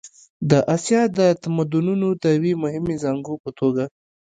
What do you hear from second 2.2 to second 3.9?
د یوې مهمې زانګو په توګه.